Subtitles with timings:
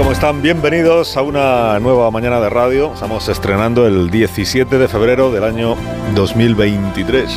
[0.00, 0.40] ¿Cómo están?
[0.40, 2.94] Bienvenidos a una nueva mañana de radio.
[2.94, 5.76] Estamos estrenando el 17 de febrero del año
[6.14, 7.30] 2023.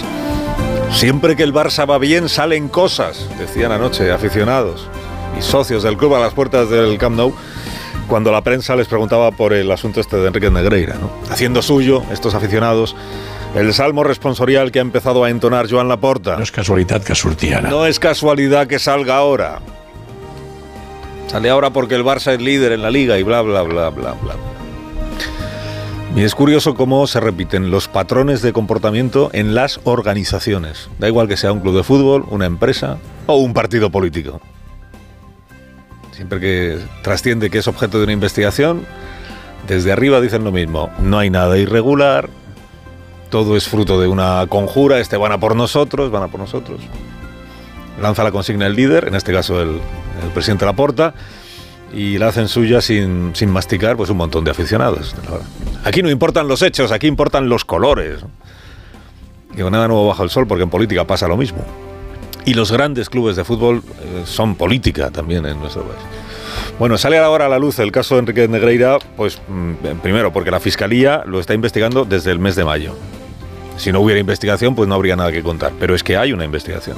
[0.89, 4.88] Siempre que el Barça va bien salen cosas, decían anoche aficionados
[5.38, 7.33] y socios del club a las puertas del Camp Nou
[8.07, 11.11] cuando la prensa les preguntaba por el asunto este de Enrique Negreira, ¿no?
[11.30, 12.95] haciendo suyo estos aficionados
[13.55, 16.38] el salmo responsorial que ha empezado a entonar Joan Laporta.
[16.39, 17.69] No és casualitat que surti ara.
[17.69, 19.59] No es casualidad que salga ahora.
[21.33, 24.11] Sale ahora porque el Barça es líder en la liga y bla, bla, bla, bla,
[24.11, 24.35] bla.
[26.15, 30.91] Y es curioso cómo se repiten los patrones de comportamiento en las organizaciones.
[30.99, 34.41] Da igual que sea un club de fútbol, una empresa o un partido político.
[36.11, 38.86] Siempre que trasciende que es objeto de una investigación,
[39.67, 40.91] desde arriba dicen lo mismo.
[40.99, 42.30] No hay nada irregular,
[43.31, 46.80] todo es fruto de una conjura, este van a por nosotros, van a por nosotros.
[48.02, 49.69] Lanza la consigna el líder, en este caso el,
[50.23, 51.13] el presidente Laporta,
[51.94, 55.16] y la hacen suya sin, sin masticar pues un montón de aficionados.
[55.83, 58.19] Aquí no importan los hechos, aquí importan los colores.
[59.55, 61.64] Digo, nada nuevo bajo el sol, porque en política pasa lo mismo.
[62.45, 66.02] Y los grandes clubes de fútbol eh, son política también en nuestro país.
[66.80, 70.52] Bueno, sale ahora a la luz el caso de Enrique Negreira, pues mm, primero porque
[70.52, 72.95] la Fiscalía lo está investigando desde el mes de mayo.
[73.77, 75.71] Si no hubiera investigación, pues no habría nada que contar.
[75.80, 76.97] Pero es que hay una investigación,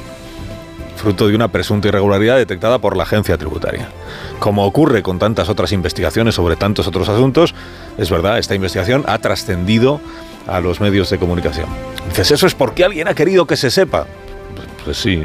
[0.95, 3.89] fruto de una presunta irregularidad detectada por la agencia tributaria.
[4.39, 7.53] Como ocurre con tantas otras investigaciones sobre tantos otros asuntos,
[7.97, 10.01] es verdad, esta investigación ha trascendido
[10.47, 11.67] a los medios de comunicación.
[12.09, 14.05] Dices, ¿eso es porque alguien ha querido que se sepa?
[14.83, 15.23] Pues, sí.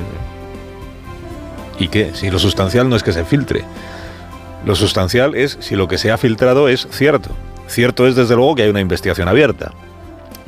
[1.79, 2.13] ¿Y qué?
[2.15, 3.65] Si lo sustancial no es que se filtre.
[4.65, 7.31] Lo sustancial es si lo que se ha filtrado es cierto.
[7.69, 9.73] Cierto es desde luego que hay una investigación abierta.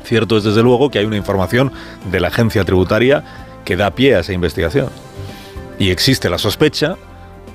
[0.04, 1.72] Cierto es desde luego que hay una información
[2.10, 3.22] de la agencia tributaria
[3.65, 4.89] que da pie a esa investigación.
[5.78, 6.97] Y existe la sospecha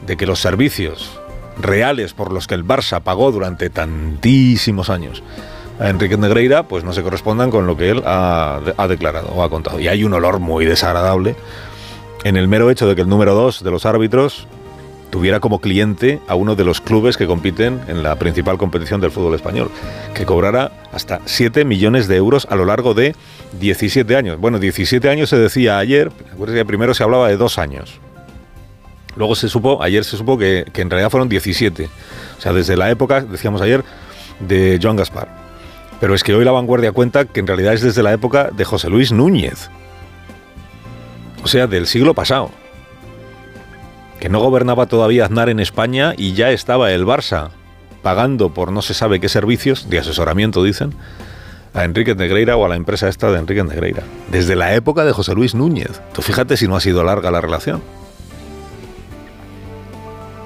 [0.05, 1.19] de que los servicios
[1.59, 5.23] reales por los que el Barça pagó durante tantísimos años
[5.79, 9.43] a Enrique Negreira, pues no se correspondan con lo que él ha, ha declarado o
[9.43, 9.79] ha contado.
[9.79, 11.35] Y hay un olor muy desagradable
[12.23, 14.47] en el mero hecho de que el número dos de los árbitros
[15.09, 19.11] tuviera como cliente a uno de los clubes que compiten en la principal competición del
[19.11, 19.71] fútbol español,
[20.13, 23.15] que cobrara hasta 7 millones de euros a lo largo de
[23.59, 24.39] 17 años.
[24.39, 26.11] Bueno, 17 años se decía ayer,
[26.65, 27.99] primero se hablaba de dos años.
[29.15, 31.89] Luego se supo, ayer se supo que, que en realidad fueron 17.
[32.37, 33.83] O sea, desde la época, decíamos ayer,
[34.39, 35.27] de Joan Gaspar.
[35.99, 38.63] Pero es que hoy la vanguardia cuenta que en realidad es desde la época de
[38.63, 39.69] José Luis Núñez.
[41.43, 42.51] O sea, del siglo pasado
[44.19, 47.49] que no gobernaba todavía Aznar en España y ya estaba el Barça
[48.01, 50.93] pagando por no se sabe qué servicios, de asesoramiento dicen,
[51.73, 54.03] a Enrique Negreira o a la empresa esta de Enrique Negreira.
[54.31, 56.01] Desde la época de José Luis Núñez.
[56.13, 57.81] Tú fíjate si no ha sido larga la relación.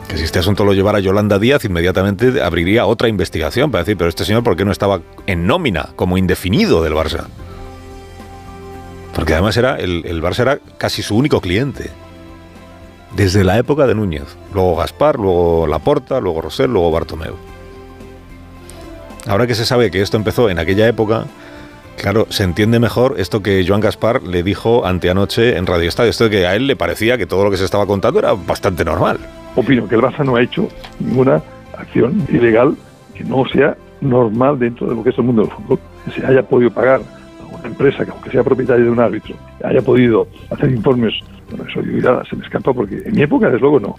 [0.08, 4.10] Que si este asunto lo llevara Yolanda Díaz, inmediatamente abriría otra investigación para decir, pero
[4.10, 7.28] este señor, ¿por qué no estaba en nómina como indefinido del Barça?
[9.14, 11.92] Porque además era el, el Barça era casi su único cliente
[13.16, 14.38] desde la época de Núñez.
[14.54, 17.36] Luego Gaspar, luego Laporta, luego Rosell, luego Bartomeu.
[19.28, 21.26] Ahora que se sabe que esto empezó en aquella época,
[21.98, 26.10] claro, se entiende mejor esto que Joan Gaspar le dijo anteanoche en Radio Estadio.
[26.10, 28.34] Esto de que a él le parecía que todo lo que se estaba contando era
[28.34, 29.20] bastante normal.
[29.56, 30.68] Opino que el Barça no ha hecho
[31.00, 31.42] ninguna
[31.78, 32.76] acción ilegal
[33.14, 35.80] que no sea normal dentro de lo que es el mundo del fútbol.
[36.06, 39.36] Que se haya podido pagar a una empresa que, aunque sea propietaria de un árbitro,
[39.64, 41.14] haya podido hacer informes
[41.52, 43.96] bueno, eso yo ya se me escapa porque en mi época, desde luego, no.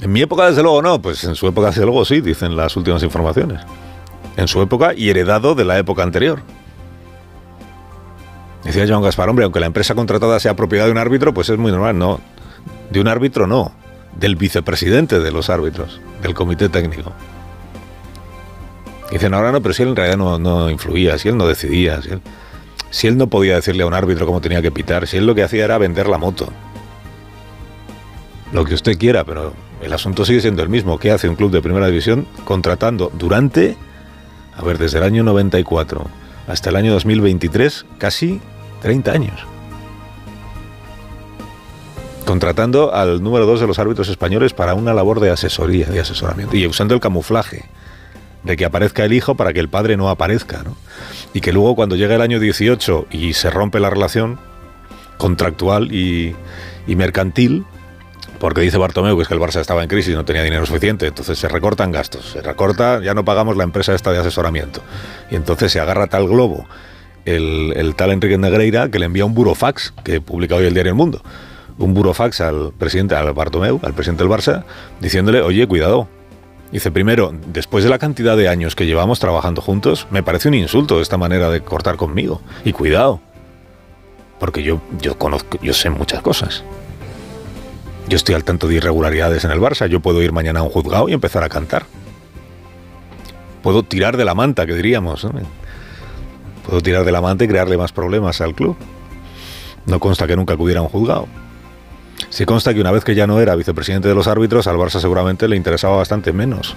[0.00, 1.00] En mi época, desde luego, no.
[1.00, 3.60] Pues en su época, desde luego, sí, dicen las últimas informaciones.
[4.36, 6.40] En su época y heredado de la época anterior.
[8.64, 11.58] Decía Joan Gaspar, hombre, aunque la empresa contratada sea propiedad de un árbitro, pues es
[11.58, 12.20] muy normal, no.
[12.90, 13.72] De un árbitro, no.
[14.18, 17.12] Del vicepresidente de los árbitros, del comité técnico.
[19.10, 22.00] Dicen, ahora no, pero si él en realidad no, no influía, si él no decidía,
[22.00, 22.22] si él,
[22.90, 25.34] si él no podía decirle a un árbitro cómo tenía que pitar, si él lo
[25.34, 26.48] que hacía era vender la moto
[28.52, 29.52] lo que usted quiera, pero
[29.82, 30.98] el asunto sigue siendo el mismo.
[30.98, 33.76] ¿Qué hace un club de primera división contratando durante,
[34.56, 36.06] a ver, desde el año 94
[36.46, 38.40] hasta el año 2023, casi
[38.82, 39.40] 30 años?
[42.24, 46.56] Contratando al número dos de los árbitros españoles para una labor de asesoría, de asesoramiento,
[46.56, 47.66] y usando el camuflaje
[48.44, 50.76] de que aparezca el hijo para que el padre no aparezca, ¿no?
[51.32, 54.38] Y que luego cuando llega el año 18 y se rompe la relación
[55.16, 56.36] contractual y,
[56.86, 57.64] y mercantil,
[58.44, 60.66] porque dice Bartomeu que es que el Barça estaba en crisis y no tenía dinero
[60.66, 64.82] suficiente, entonces se recortan gastos, se recorta, ya no pagamos la empresa esta de asesoramiento.
[65.30, 66.66] Y entonces se agarra tal globo
[67.24, 70.94] el, tal Enrique Negreira que le envía un burofax que publica hoy el diario El
[70.94, 71.22] Mundo.
[71.78, 74.64] Un burofax al presidente, al Bartomeu, al presidente del Barça,
[75.00, 76.06] diciéndole, oye, cuidado.
[76.70, 80.54] Dice, primero, después de la cantidad de años que llevamos trabajando juntos, me parece un
[80.54, 82.42] insulto esta manera de cortar conmigo.
[82.62, 83.22] Y cuidado,
[84.38, 86.62] porque yo, yo conozco, yo sé muchas cosas.
[88.08, 89.86] Yo estoy al tanto de irregularidades en el Barça.
[89.86, 91.86] Yo puedo ir mañana a un juzgado y empezar a cantar.
[93.62, 95.26] Puedo tirar de la manta, que diríamos.
[96.66, 98.76] Puedo tirar de la manta y crearle más problemas al club.
[99.86, 101.28] No consta que nunca acudiera a un juzgado.
[102.28, 105.00] Sí consta que una vez que ya no era vicepresidente de los árbitros, al Barça
[105.00, 106.76] seguramente le interesaba bastante menos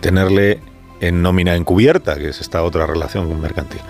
[0.00, 0.60] tenerle
[1.00, 3.80] en nómina encubierta, que es esta otra relación mercantil.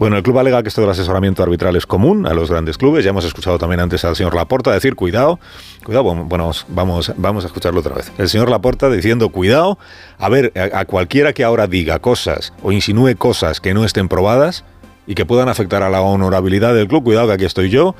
[0.00, 3.04] Bueno, el club alega que esto del asesoramiento arbitral es común a los grandes clubes.
[3.04, 5.38] Ya hemos escuchado también antes al señor Laporta decir, cuidado,
[5.84, 6.24] cuidado, bueno,
[6.68, 8.10] vamos, vamos a escucharlo otra vez.
[8.16, 9.78] El señor Laporta diciendo, cuidado,
[10.16, 14.08] a ver, a, a cualquiera que ahora diga cosas o insinúe cosas que no estén
[14.08, 14.64] probadas
[15.06, 17.94] y que puedan afectar a la honorabilidad del club, cuidado que aquí estoy yo,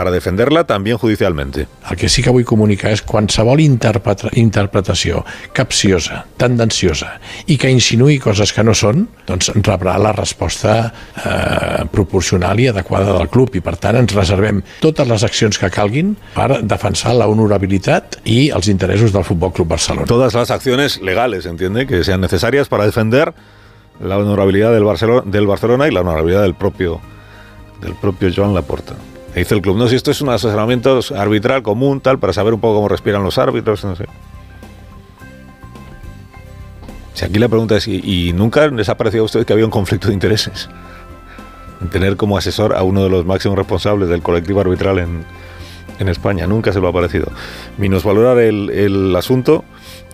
[0.00, 1.66] para defenderla també judicialmente.
[1.90, 5.20] El que sí que vull comunicar és qualsevol interpreta interpretació
[5.56, 7.18] capciosa, tendenciosa
[7.52, 13.12] i que insinuï coses que no són, doncs rebrà la resposta eh, proporcional i adequada
[13.18, 17.28] del club i per tant ens reservem totes les accions que calguin per defensar la
[17.28, 20.08] honorabilitat i els interessos del Futbol Club Barcelona.
[20.08, 23.34] Todas las acciones legales, entiende, que sean necesarias para defender
[24.00, 27.02] la honorabilidad del Barcelona, del Barcelona y la honorabilidad del propio
[27.82, 28.94] del propio Joan Laporta.
[29.34, 32.60] Dice el club, no, si esto es un asesoramiento arbitral común, tal, para saber un
[32.60, 34.06] poco cómo respiran los árbitros, no sé.
[37.14, 39.70] Si aquí la pregunta es, ¿y, nunca les ha parecido a usted que había un
[39.70, 40.68] conflicto de intereses?
[41.80, 45.24] En tener como asesor a uno de los máximos responsables del colectivo arbitral en,
[46.00, 46.46] en España.
[46.46, 47.28] Nunca se lo ha parecido.
[47.78, 49.64] Minusvalorar el, el asunto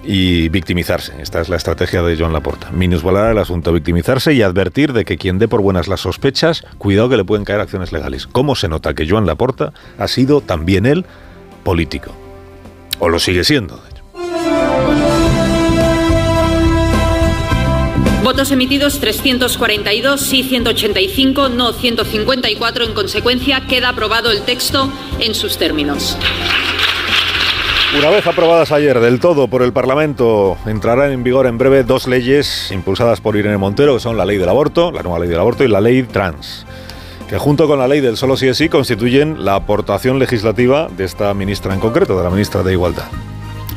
[0.05, 1.15] y victimizarse.
[1.21, 2.71] Esta es la estrategia de Joan Laporta.
[2.71, 7.09] Minusvalorar el asunto, victimizarse y advertir de que quien dé por buenas las sospechas, cuidado
[7.09, 8.27] que le pueden caer acciones legales.
[8.27, 11.05] ¿Cómo se nota que Joan Laporta ha sido también él
[11.65, 12.13] político?
[12.99, 13.83] O lo sigue siendo,
[18.37, 22.85] Votos emitidos 342, sí 185, no 154.
[22.85, 26.19] En consecuencia, queda aprobado el texto en sus términos.
[27.99, 32.07] Una vez aprobadas ayer del todo por el Parlamento, entrarán en vigor en breve dos
[32.07, 35.41] leyes impulsadas por Irene Montero, que son la ley del aborto, la nueva ley del
[35.41, 36.67] aborto, y la ley trans,
[37.31, 41.05] que junto con la ley del solo sí es sí constituyen la aportación legislativa de
[41.05, 43.07] esta ministra en concreto, de la ministra de Igualdad.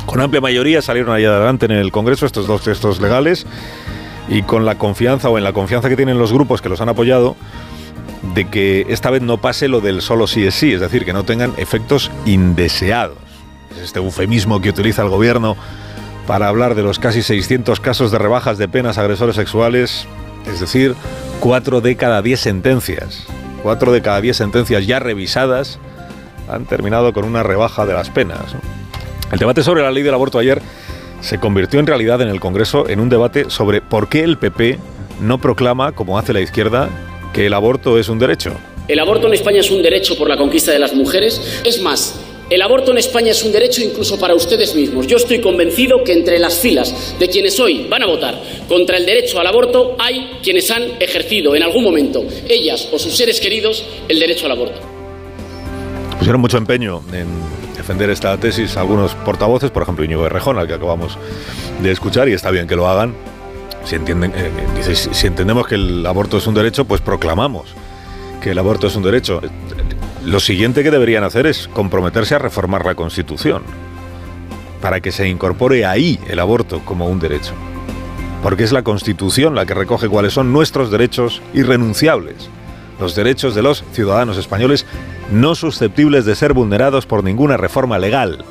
[0.06, 3.46] Con amplia mayoría salieron allá adelante en el Congreso estos dos textos legales
[4.30, 6.90] y con la confianza o en la confianza que tienen los grupos que los han
[6.90, 7.36] apoyado
[8.36, 11.14] de que esta vez no pase lo del solo sí es sí, es decir, que
[11.14, 13.18] no tengan efectos indeseados
[13.82, 15.56] este eufemismo que utiliza el gobierno
[16.28, 20.06] para hablar de los casi 600 casos de rebajas de penas a agresores sexuales,
[20.46, 20.96] es decir,
[21.40, 23.26] 4 de cada 10 sentencias,
[23.64, 25.80] 4 de cada 10 sentencias ya revisadas
[26.50, 28.56] han terminado con una rebaja de las penas.
[29.32, 30.62] El debate sobre la ley del aborto ayer
[31.22, 34.80] se convirtió en realidad en el Congreso en un debate sobre por qué el PP
[35.22, 36.90] no proclama, como hace la izquierda,
[37.34, 38.54] que el aborto es un derecho.
[38.88, 41.62] El aborto en España es un derecho por la conquista de las mujeres.
[41.64, 45.06] Es más, el aborto en España es un derecho incluso para ustedes mismos.
[45.06, 49.06] Yo estoy convencido que entre las filas de quienes hoy van a votar contra el
[49.06, 53.86] derecho al aborto hay quienes han ejercido en algún momento, ellas o sus seres queridos,
[54.08, 54.80] el derecho al aborto.
[56.18, 57.28] Pusieron mucho empeño en
[57.90, 61.18] defender esta tesis algunos portavoces, por ejemplo Íñigo Rejón, al que acabamos
[61.82, 63.16] de escuchar, y está bien que lo hagan.
[63.84, 67.74] Si, entienden, eh, dice, si entendemos que el aborto es un derecho, pues proclamamos
[68.44, 69.42] que el aborto es un derecho.
[70.24, 73.64] Lo siguiente que deberían hacer es comprometerse a reformar la Constitución
[74.84, 77.54] para que se incorpore ahí el aborto como un derecho.
[78.44, 82.52] Porque es la Constitución la que recoge cuáles son nuestros derechos irrenunciables,
[83.00, 84.86] los derechos de los ciudadanos españoles
[85.32, 88.44] no susceptibles de ser vulnerados por ninguna reforma legal.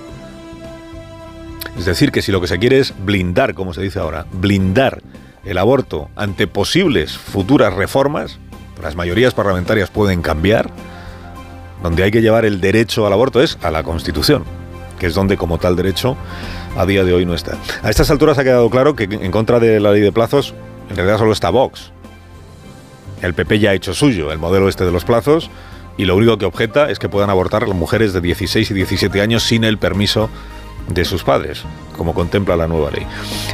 [1.76, 5.00] Es decir, que si lo que se quiere es blindar, como se dice ahora, blindar
[5.45, 8.38] el aborto ante posibles futuras reformas,
[8.83, 10.71] las mayorías parlamentarias pueden cambiar,
[11.83, 14.45] donde hay que llevar el derecho al aborto es a la Constitución,
[14.99, 16.17] que es donde como tal derecho
[16.76, 17.57] a día de hoy no está.
[17.83, 20.55] A estas alturas ha quedado claro que en contra de la ley de plazos
[20.90, 21.93] en realidad solo está Vox.
[23.23, 25.51] El PP ya ha hecho suyo el modelo este de los plazos
[25.97, 29.21] y lo único que objeta es que puedan abortar las mujeres de 16 y 17
[29.21, 30.31] años sin el permiso
[30.89, 31.65] de sus padres,
[31.97, 33.07] como contempla la nueva ley.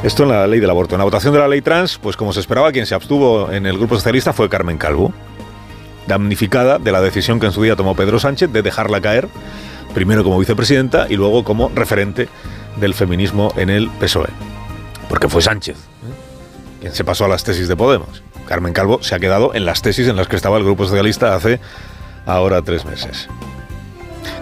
[0.02, 0.94] Esto en la ley del aborto.
[0.94, 3.66] En la votación de la ley trans, pues como se esperaba, quien se abstuvo en
[3.66, 5.12] el Grupo Socialista fue Carmen Calvo,
[6.06, 9.28] damnificada de la decisión que en su día tomó Pedro Sánchez de dejarla caer,
[9.94, 12.28] primero como vicepresidenta y luego como referente
[12.76, 14.28] del feminismo en el PSOE.
[15.08, 16.80] Porque fue Sánchez ¿eh?
[16.80, 18.22] quien se pasó a las tesis de Podemos.
[18.46, 21.34] Carmen Calvo se ha quedado en las tesis en las que estaba el Grupo Socialista
[21.34, 21.60] hace
[22.26, 23.28] ahora tres meses.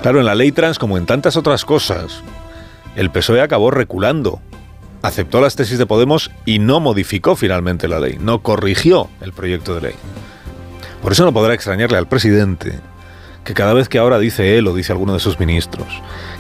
[0.03, 2.23] Claro, en la ley trans, como en tantas otras cosas,
[2.97, 4.41] el PSOE acabó reculando.
[5.03, 9.75] Aceptó las tesis de Podemos y no modificó finalmente la ley, no corrigió el proyecto
[9.75, 9.95] de ley.
[11.03, 12.79] Por eso no podrá extrañarle al presidente
[13.45, 15.89] que cada vez que ahora dice él o dice alguno de sus ministros,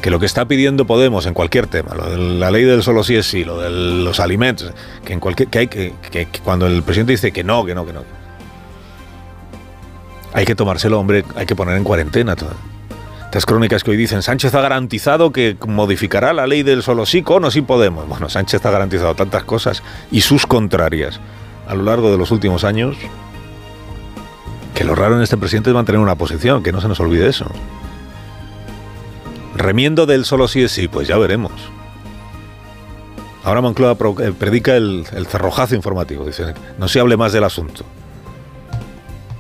[0.01, 3.03] que lo que está pidiendo Podemos en cualquier tema, lo de la ley del solo
[3.03, 4.73] sí es sí, lo de los alimentos,
[5.05, 7.85] que en cualquier que hay que, que, cuando el presidente dice que no, que no,
[7.87, 8.03] que no,
[10.33, 12.55] hay que tomárselo, hombre, hay que poner en cuarentena todo.
[13.25, 17.23] Estas crónicas que hoy dicen, Sánchez ha garantizado que modificará la ley del solo sí
[17.23, 18.07] con o sí Podemos.
[18.07, 21.19] Bueno, Sánchez ha garantizado tantas cosas y sus contrarias
[21.67, 22.97] a lo largo de los últimos años
[24.83, 27.29] que lo raro en este presidente es mantener una posición, que no se nos olvide
[27.29, 27.47] eso.
[29.55, 31.53] Remiendo del solo sí es sí, pues ya veremos.
[33.45, 37.85] Ahora Moncloa eh, predica el, el cerrojazo informativo, dice, no se hable más del asunto.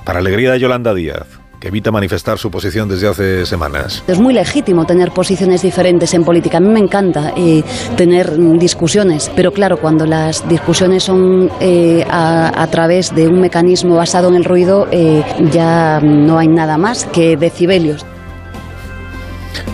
[0.04, 1.26] Para alegría de Yolanda Díaz,
[1.62, 4.02] que evita manifestar su posición desde hace semanas.
[4.08, 6.58] Es muy legítimo tener posiciones diferentes en política.
[6.58, 7.62] A mí me encanta eh,
[7.96, 14.28] tener discusiones, pero claro, cuando las discusiones son eh, a, través de un mecanismo basado
[14.28, 18.04] en el ruido, eh, ya no hay nada más que decibelios.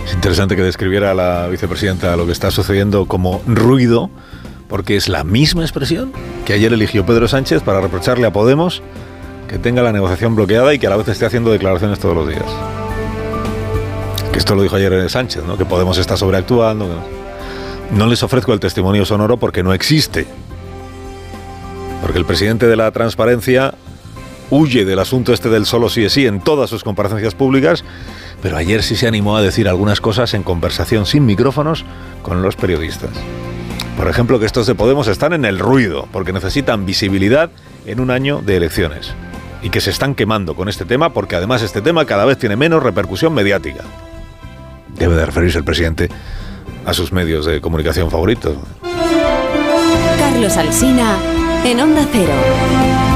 [0.04, 4.10] Es interesante que describiera la vicepresidenta lo que está sucediendo como ruido,
[4.68, 6.12] porque es la misma expresión
[6.44, 8.82] que ayer eligió Pedro Sánchez para reprocharle a Podemos
[9.48, 12.28] que tenga la negociación bloqueada y que a la vez esté haciendo declaraciones todos los
[12.28, 12.44] días.
[14.30, 15.56] Que esto lo dijo ayer Sánchez, ¿no?
[15.56, 16.86] que Podemos estar sobreactuando.
[17.92, 20.26] No les ofrezco el testimonio sonoro porque no existe.
[22.02, 23.74] Porque el presidente de la transparencia
[24.50, 27.84] huye del asunto este del solo sí es sí en todas sus comparecencias públicas,
[28.42, 31.84] pero ayer sí se animó a decir algunas cosas en conversación sin micrófonos
[32.22, 33.10] con los periodistas.
[33.96, 37.50] Por ejemplo, que estos de Podemos están en el ruido, porque necesitan visibilidad
[37.84, 39.12] en un año de elecciones
[39.62, 42.56] y que se están quemando con este tema porque además este tema cada vez tiene
[42.56, 43.84] menos repercusión mediática.
[44.96, 46.08] Debe de referirse el presidente
[46.84, 48.56] a sus medios de comunicación favoritos.
[50.18, 51.16] Carlos Alsina
[51.64, 53.07] en Onda Cero.